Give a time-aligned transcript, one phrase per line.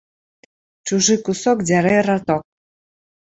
[0.87, 2.43] Чужы кусок дзярэ раток